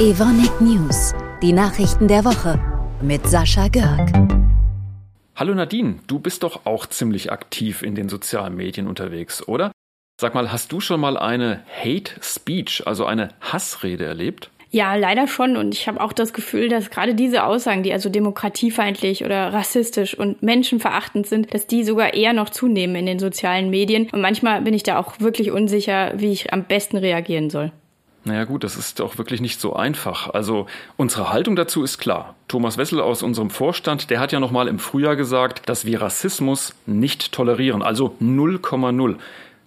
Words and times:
Evonik 0.00 0.60
News, 0.60 1.12
die 1.42 1.52
Nachrichten 1.52 2.06
der 2.06 2.24
Woche 2.24 2.60
mit 3.02 3.26
Sascha 3.26 3.66
Görg. 3.66 4.12
Hallo 5.34 5.52
Nadine, 5.54 5.96
du 6.06 6.20
bist 6.20 6.44
doch 6.44 6.66
auch 6.66 6.86
ziemlich 6.86 7.32
aktiv 7.32 7.82
in 7.82 7.96
den 7.96 8.08
sozialen 8.08 8.54
Medien 8.54 8.86
unterwegs, 8.86 9.48
oder? 9.48 9.72
Sag 10.20 10.36
mal, 10.36 10.52
hast 10.52 10.70
du 10.70 10.78
schon 10.78 11.00
mal 11.00 11.16
eine 11.16 11.64
Hate 11.82 12.12
Speech, 12.22 12.84
also 12.86 13.06
eine 13.06 13.30
Hassrede 13.40 14.04
erlebt? 14.04 14.52
Ja, 14.70 14.94
leider 14.94 15.26
schon. 15.26 15.56
Und 15.56 15.74
ich 15.74 15.88
habe 15.88 16.00
auch 16.00 16.12
das 16.12 16.32
Gefühl, 16.32 16.68
dass 16.68 16.90
gerade 16.90 17.16
diese 17.16 17.42
Aussagen, 17.42 17.82
die 17.82 17.92
also 17.92 18.08
demokratiefeindlich 18.08 19.24
oder 19.24 19.52
rassistisch 19.52 20.16
und 20.16 20.44
menschenverachtend 20.44 21.26
sind, 21.26 21.52
dass 21.52 21.66
die 21.66 21.82
sogar 21.82 22.14
eher 22.14 22.34
noch 22.34 22.50
zunehmen 22.50 22.94
in 22.94 23.06
den 23.06 23.18
sozialen 23.18 23.68
Medien. 23.68 24.08
Und 24.12 24.20
manchmal 24.20 24.62
bin 24.62 24.74
ich 24.74 24.84
da 24.84 24.96
auch 24.96 25.18
wirklich 25.18 25.50
unsicher, 25.50 26.12
wie 26.16 26.30
ich 26.30 26.52
am 26.52 26.62
besten 26.62 26.98
reagieren 26.98 27.50
soll. 27.50 27.72
Naja 28.28 28.44
gut, 28.44 28.62
das 28.62 28.76
ist 28.76 29.00
auch 29.00 29.16
wirklich 29.16 29.40
nicht 29.40 29.58
so 29.58 29.74
einfach. 29.74 30.28
Also 30.28 30.66
unsere 30.98 31.32
Haltung 31.32 31.56
dazu 31.56 31.82
ist 31.82 31.96
klar. 31.96 32.34
Thomas 32.46 32.76
Wessel 32.76 33.00
aus 33.00 33.22
unserem 33.22 33.48
Vorstand, 33.48 34.10
der 34.10 34.20
hat 34.20 34.32
ja 34.32 34.38
noch 34.38 34.50
mal 34.50 34.68
im 34.68 34.78
Frühjahr 34.78 35.16
gesagt, 35.16 35.66
dass 35.66 35.86
wir 35.86 36.02
Rassismus 36.02 36.74
nicht 36.84 37.32
tolerieren, 37.32 37.80
also 37.80 38.16
0,0. 38.20 39.16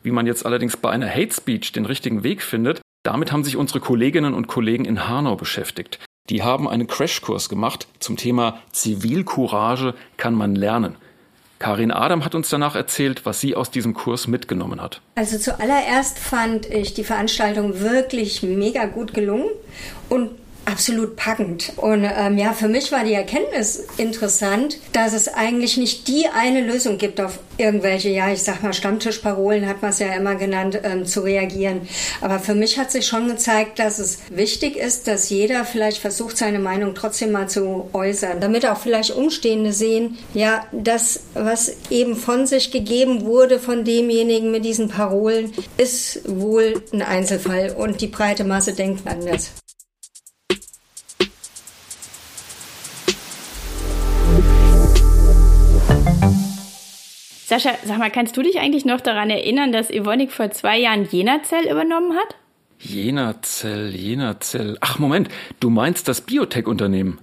Wie 0.03 0.11
man 0.11 0.27
jetzt 0.27 0.45
allerdings 0.45 0.77
bei 0.77 0.91
einer 0.91 1.09
Hate 1.09 1.33
Speech 1.33 1.71
den 1.71 1.87
richtigen 1.87 2.23
Weg 2.23 2.43
findet, 2.43 2.81
damit 3.01 3.31
haben 3.31 3.43
sich 3.43 3.57
unsere 3.57 3.79
Kolleginnen 3.79 4.35
und 4.35 4.45
Kollegen 4.45 4.85
in 4.85 5.07
Hanau 5.07 5.35
beschäftigt. 5.35 5.97
Die 6.29 6.43
haben 6.43 6.69
einen 6.69 6.85
Crashkurs 6.85 7.49
gemacht 7.49 7.87
zum 7.97 8.15
Thema 8.15 8.59
Zivilcourage 8.71 9.95
kann 10.17 10.35
man 10.35 10.53
lernen. 10.53 10.97
Karin 11.61 11.91
Adam 11.91 12.25
hat 12.25 12.33
uns 12.33 12.49
danach 12.49 12.75
erzählt, 12.75 13.23
was 13.27 13.39
sie 13.39 13.55
aus 13.55 13.69
diesem 13.69 13.93
Kurs 13.93 14.25
mitgenommen 14.25 14.81
hat. 14.81 14.99
Also 15.13 15.37
zuallererst 15.37 16.17
fand 16.17 16.65
ich 16.65 16.95
die 16.95 17.03
Veranstaltung 17.03 17.79
wirklich 17.79 18.41
mega 18.41 18.85
gut 18.85 19.13
gelungen 19.13 19.45
und 20.09 20.31
absolut 20.71 21.15
packend. 21.15 21.73
Und 21.75 22.05
ähm, 22.05 22.37
ja, 22.37 22.53
für 22.53 22.69
mich 22.69 22.91
war 22.91 23.03
die 23.03 23.13
Erkenntnis 23.13 23.87
interessant, 23.97 24.77
dass 24.93 25.13
es 25.13 25.27
eigentlich 25.27 25.77
nicht 25.77 26.07
die 26.07 26.27
eine 26.27 26.61
Lösung 26.61 26.97
gibt, 26.97 27.19
auf 27.19 27.39
irgendwelche, 27.57 28.09
ja, 28.09 28.31
ich 28.31 28.41
sag 28.41 28.63
mal, 28.63 28.73
Stammtischparolen 28.73 29.67
hat 29.67 29.81
man 29.81 29.91
es 29.91 29.99
ja 29.99 30.13
immer 30.13 30.35
genannt, 30.35 30.79
ähm, 30.83 31.05
zu 31.05 31.21
reagieren. 31.21 31.87
Aber 32.21 32.39
für 32.39 32.55
mich 32.55 32.79
hat 32.79 32.91
sich 32.91 33.05
schon 33.05 33.27
gezeigt, 33.27 33.79
dass 33.79 33.99
es 33.99 34.19
wichtig 34.29 34.77
ist, 34.77 35.07
dass 35.07 35.29
jeder 35.29 35.65
vielleicht 35.65 35.97
versucht, 35.97 36.37
seine 36.37 36.59
Meinung 36.59 36.95
trotzdem 36.95 37.31
mal 37.31 37.49
zu 37.49 37.89
äußern, 37.93 38.39
damit 38.39 38.65
auch 38.65 38.77
vielleicht 38.77 39.11
Umstehende 39.11 39.73
sehen, 39.73 40.17
ja, 40.33 40.65
das, 40.71 41.21
was 41.33 41.75
eben 41.89 42.15
von 42.15 42.47
sich 42.47 42.71
gegeben 42.71 43.25
wurde 43.25 43.59
von 43.59 43.83
demjenigen 43.83 44.51
mit 44.51 44.65
diesen 44.65 44.87
Parolen, 44.87 45.51
ist 45.77 46.21
wohl 46.25 46.81
ein 46.93 47.01
Einzelfall 47.01 47.75
und 47.77 48.01
die 48.01 48.07
breite 48.07 48.43
Masse 48.43 48.73
denkt 48.73 49.05
anders. 49.05 49.51
Sascha, 57.51 57.71
sag 57.83 57.97
mal, 57.97 58.09
kannst 58.09 58.37
du 58.37 58.43
dich 58.43 58.61
eigentlich 58.61 58.85
noch 58.85 59.01
daran 59.01 59.29
erinnern, 59.29 59.73
dass 59.73 59.91
Evonik 59.91 60.31
vor 60.31 60.51
zwei 60.51 60.79
Jahren 60.79 61.05
Jenazell 61.11 61.69
übernommen 61.69 62.13
hat? 62.13 62.37
Jenazell, 62.79 63.93
Jenazell. 63.93 64.77
Ach 64.79 64.99
Moment, 64.99 65.27
du 65.59 65.69
meinst 65.69 66.07
das 66.07 66.21
Biotech-Unternehmen? 66.21 67.19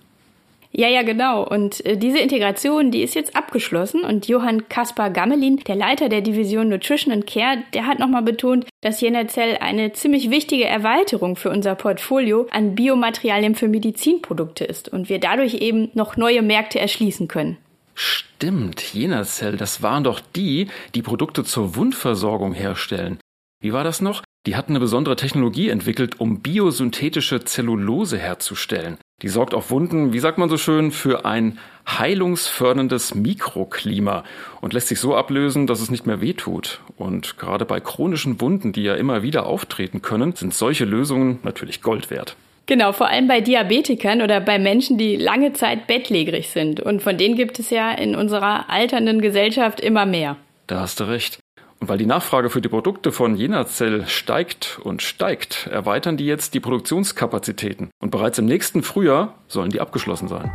Ja, 0.70 0.86
ja, 0.86 1.00
genau. 1.00 1.48
Und 1.48 1.82
äh, 1.86 1.96
diese 1.96 2.18
Integration, 2.18 2.90
die 2.90 3.02
ist 3.02 3.14
jetzt 3.14 3.34
abgeschlossen. 3.36 4.02
Und 4.02 4.28
Johann 4.28 4.68
Kaspar 4.68 5.08
Gammelin, 5.08 5.60
der 5.66 5.76
Leiter 5.76 6.10
der 6.10 6.20
Division 6.20 6.68
Nutrition 6.68 7.10
and 7.10 7.26
Care, 7.26 7.62
der 7.72 7.86
hat 7.86 7.98
nochmal 7.98 8.20
betont, 8.20 8.66
dass 8.82 9.00
Jenazell 9.00 9.56
eine 9.62 9.94
ziemlich 9.94 10.28
wichtige 10.28 10.66
Erweiterung 10.66 11.36
für 11.36 11.48
unser 11.48 11.74
Portfolio 11.74 12.46
an 12.50 12.74
Biomaterialien 12.74 13.54
für 13.54 13.68
Medizinprodukte 13.68 14.66
ist 14.66 14.90
und 14.90 15.08
wir 15.08 15.20
dadurch 15.20 15.54
eben 15.54 15.88
noch 15.94 16.18
neue 16.18 16.42
Märkte 16.42 16.78
erschließen 16.78 17.28
können. 17.28 17.56
Stimmt, 18.00 18.94
Jenacell, 18.94 19.56
das 19.56 19.82
waren 19.82 20.04
doch 20.04 20.20
die, 20.20 20.68
die 20.94 21.02
Produkte 21.02 21.42
zur 21.42 21.74
Wundversorgung 21.74 22.52
herstellen. 22.52 23.18
Wie 23.60 23.72
war 23.72 23.82
das 23.82 24.00
noch? 24.00 24.22
Die 24.46 24.54
hatten 24.54 24.70
eine 24.70 24.78
besondere 24.78 25.16
Technologie 25.16 25.68
entwickelt, 25.68 26.20
um 26.20 26.38
biosynthetische 26.38 27.44
Zellulose 27.44 28.16
herzustellen. 28.16 28.98
Die 29.20 29.28
sorgt 29.28 29.52
auf 29.52 29.72
Wunden, 29.72 30.12
wie 30.12 30.20
sagt 30.20 30.38
man 30.38 30.48
so 30.48 30.56
schön, 30.56 30.92
für 30.92 31.24
ein 31.24 31.58
heilungsförderndes 31.88 33.16
Mikroklima 33.16 34.22
und 34.60 34.74
lässt 34.74 34.86
sich 34.86 35.00
so 35.00 35.16
ablösen, 35.16 35.66
dass 35.66 35.80
es 35.80 35.90
nicht 35.90 36.06
mehr 36.06 36.20
wehtut. 36.20 36.80
Und 36.96 37.36
gerade 37.36 37.64
bei 37.64 37.80
chronischen 37.80 38.40
Wunden, 38.40 38.72
die 38.72 38.84
ja 38.84 38.94
immer 38.94 39.24
wieder 39.24 39.44
auftreten 39.44 40.02
können, 40.02 40.36
sind 40.36 40.54
solche 40.54 40.84
Lösungen 40.84 41.40
natürlich 41.42 41.82
Gold 41.82 42.10
wert. 42.10 42.36
Genau, 42.68 42.92
vor 42.92 43.08
allem 43.08 43.26
bei 43.26 43.40
Diabetikern 43.40 44.20
oder 44.20 44.42
bei 44.42 44.58
Menschen, 44.58 44.98
die 44.98 45.16
lange 45.16 45.54
Zeit 45.54 45.86
bettlägerig 45.86 46.50
sind. 46.50 46.80
Und 46.80 47.02
von 47.02 47.16
denen 47.16 47.34
gibt 47.34 47.58
es 47.58 47.70
ja 47.70 47.90
in 47.92 48.14
unserer 48.14 48.68
alternden 48.68 49.22
Gesellschaft 49.22 49.80
immer 49.80 50.04
mehr. 50.04 50.36
Da 50.66 50.80
hast 50.80 51.00
du 51.00 51.04
recht. 51.04 51.38
Und 51.80 51.88
weil 51.88 51.96
die 51.96 52.04
Nachfrage 52.04 52.50
für 52.50 52.60
die 52.60 52.68
Produkte 52.68 53.10
von 53.10 53.36
Jenazell 53.36 54.06
steigt 54.06 54.80
und 54.84 55.00
steigt, 55.00 55.66
erweitern 55.72 56.18
die 56.18 56.26
jetzt 56.26 56.52
die 56.52 56.60
Produktionskapazitäten. 56.60 57.88
Und 58.00 58.10
bereits 58.10 58.38
im 58.38 58.44
nächsten 58.44 58.82
Frühjahr 58.82 59.38
sollen 59.46 59.70
die 59.70 59.80
abgeschlossen 59.80 60.28
sein. 60.28 60.52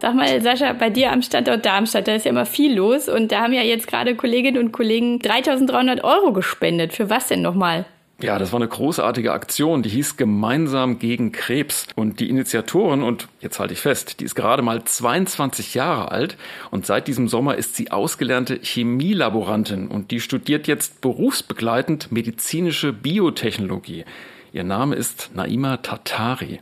Sag 0.00 0.14
mal, 0.14 0.40
Sascha, 0.40 0.72
bei 0.72 0.88
dir 0.88 1.12
am 1.12 1.20
Standort 1.20 1.66
Darmstadt, 1.66 2.08
da 2.08 2.14
ist 2.14 2.24
ja 2.24 2.30
immer 2.30 2.46
viel 2.46 2.74
los 2.74 3.06
und 3.06 3.32
da 3.32 3.42
haben 3.42 3.52
ja 3.52 3.60
jetzt 3.60 3.86
gerade 3.86 4.14
Kolleginnen 4.14 4.56
und 4.56 4.72
Kollegen 4.72 5.18
3300 5.18 6.02
Euro 6.02 6.32
gespendet. 6.32 6.94
Für 6.94 7.10
was 7.10 7.28
denn 7.28 7.42
nochmal? 7.42 7.84
Ja, 8.22 8.38
das 8.38 8.52
war 8.52 8.60
eine 8.60 8.68
großartige 8.68 9.32
Aktion, 9.32 9.82
die 9.82 9.90
hieß 9.90 10.16
Gemeinsam 10.16 10.98
gegen 10.98 11.32
Krebs. 11.32 11.86
Und 11.96 12.18
die 12.20 12.30
Initiatorin, 12.30 13.02
und 13.02 13.28
jetzt 13.40 13.60
halte 13.60 13.74
ich 13.74 13.80
fest, 13.80 14.20
die 14.20 14.24
ist 14.24 14.34
gerade 14.34 14.62
mal 14.62 14.82
22 14.84 15.74
Jahre 15.74 16.10
alt 16.10 16.38
und 16.70 16.86
seit 16.86 17.06
diesem 17.06 17.28
Sommer 17.28 17.56
ist 17.56 17.76
sie 17.76 17.90
ausgelernte 17.90 18.58
Chemielaborantin 18.62 19.88
und 19.88 20.10
die 20.10 20.20
studiert 20.20 20.66
jetzt 20.66 21.02
berufsbegleitend 21.02 22.10
medizinische 22.10 22.94
Biotechnologie. 22.94 24.04
Ihr 24.52 24.64
Name 24.64 24.96
ist 24.96 25.30
Naima 25.34 25.78
Tatari. 25.78 26.60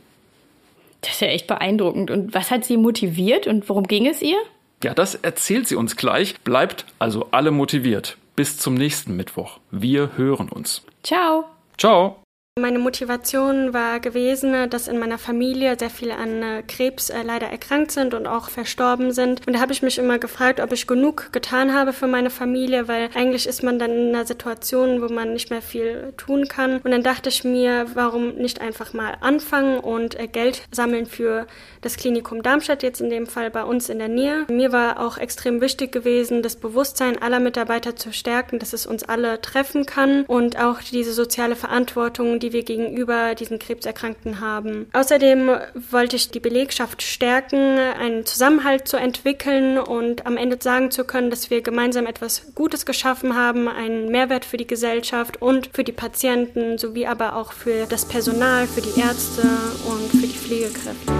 Das 1.01 1.11
ist 1.11 1.21
ja 1.21 1.27
echt 1.27 1.47
beeindruckend. 1.47 2.11
Und 2.11 2.33
was 2.33 2.51
hat 2.51 2.65
sie 2.65 2.77
motiviert 2.77 3.47
und 3.47 3.67
worum 3.69 3.87
ging 3.87 4.07
es 4.07 4.21
ihr? 4.21 4.37
Ja, 4.83 4.93
das 4.93 5.15
erzählt 5.15 5.67
sie 5.67 5.75
uns 5.75 5.95
gleich. 5.95 6.39
Bleibt 6.41 6.85
also 6.99 7.27
alle 7.31 7.51
motiviert. 7.51 8.17
Bis 8.35 8.57
zum 8.57 8.75
nächsten 8.75 9.15
Mittwoch. 9.15 9.59
Wir 9.71 10.11
hören 10.15 10.49
uns. 10.49 10.83
Ciao. 11.03 11.45
Ciao. 11.77 12.18
Meine 12.59 12.79
Motivation 12.79 13.73
war 13.73 13.99
gewesen, 13.99 14.69
dass 14.69 14.87
in 14.87 14.99
meiner 14.99 15.17
Familie 15.17 15.77
sehr 15.77 15.89
viele 15.89 16.15
an 16.15 16.43
äh, 16.43 16.63
Krebs 16.67 17.09
äh, 17.09 17.21
leider 17.23 17.47
erkrankt 17.47 17.91
sind 17.91 18.13
und 18.13 18.27
auch 18.27 18.49
verstorben 18.49 19.11
sind. 19.11 19.45
Und 19.47 19.53
da 19.53 19.59
habe 19.59 19.71
ich 19.71 19.81
mich 19.81 19.97
immer 19.97 20.19
gefragt, 20.19 20.59
ob 20.59 20.71
ich 20.71 20.87
genug 20.87 21.31
getan 21.31 21.73
habe 21.73 21.93
für 21.93 22.07
meine 22.07 22.29
Familie, 22.29 22.87
weil 22.87 23.09
eigentlich 23.13 23.47
ist 23.47 23.63
man 23.63 23.79
dann 23.79 23.91
in 23.91 24.15
einer 24.15 24.25
Situation, 24.25 25.01
wo 25.01 25.13
man 25.13 25.33
nicht 25.33 25.49
mehr 25.49 25.61
viel 25.61 26.13
tun 26.17 26.47
kann. 26.47 26.79
Und 26.79 26.91
dann 26.91 27.03
dachte 27.03 27.29
ich 27.29 27.43
mir, 27.43 27.87
warum 27.93 28.35
nicht 28.35 28.61
einfach 28.61 28.93
mal 28.93 29.17
anfangen 29.21 29.79
und 29.79 30.19
äh, 30.19 30.27
Geld 30.27 30.63
sammeln 30.71 31.05
für 31.05 31.47
das 31.81 31.97
Klinikum 31.97 32.43
Darmstadt, 32.43 32.83
jetzt 32.83 33.01
in 33.01 33.09
dem 33.09 33.27
Fall 33.27 33.49
bei 33.51 33.63
uns 33.63 33.89
in 33.89 33.99
der 33.99 34.09
Nähe. 34.09 34.45
Mir 34.49 34.71
war 34.71 34.99
auch 34.99 35.17
extrem 35.17 35.61
wichtig 35.61 35.91
gewesen, 35.91 36.41
das 36.41 36.55
Bewusstsein 36.55 37.21
aller 37.21 37.39
Mitarbeiter 37.39 37.95
zu 37.95 38.11
stärken, 38.11 38.59
dass 38.59 38.73
es 38.73 38.85
uns 38.85 39.03
alle 39.03 39.41
treffen 39.41 39.85
kann 39.85 40.25
und 40.25 40.59
auch 40.59 40.81
diese 40.81 41.13
soziale 41.13 41.55
Verantwortung, 41.55 42.39
die 42.39 42.48
die 42.49 42.53
wir 42.53 42.63
gegenüber 42.63 43.35
diesen 43.35 43.59
Krebserkrankten 43.59 44.39
haben. 44.39 44.87
Außerdem 44.93 45.49
wollte 45.91 46.15
ich 46.15 46.29
die 46.29 46.39
Belegschaft 46.39 47.01
stärken, 47.01 47.57
einen 47.57 48.25
Zusammenhalt 48.25 48.87
zu 48.87 48.97
entwickeln 48.97 49.77
und 49.77 50.25
am 50.25 50.37
Ende 50.37 50.57
sagen 50.59 50.91
zu 50.91 51.03
können, 51.03 51.29
dass 51.29 51.49
wir 51.49 51.61
gemeinsam 51.61 52.05
etwas 52.05 52.53
Gutes 52.55 52.85
geschaffen 52.85 53.35
haben, 53.35 53.67
einen 53.67 54.09
Mehrwert 54.09 54.45
für 54.45 54.57
die 54.57 54.67
Gesellschaft 54.67 55.41
und 55.41 55.69
für 55.73 55.83
die 55.83 55.91
Patienten 55.91 56.77
sowie 56.77 57.05
aber 57.05 57.35
auch 57.35 57.53
für 57.53 57.85
das 57.85 58.05
Personal, 58.05 58.67
für 58.67 58.81
die 58.81 58.99
Ärzte 58.99 59.43
und 59.87 60.09
für 60.09 60.27
die 60.27 60.33
Pflegekräfte. 60.33 61.13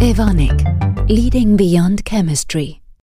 Evonik, 0.00 0.64
Leading 1.08 1.56
Beyond 1.56 2.04
Chemistry. 2.04 2.80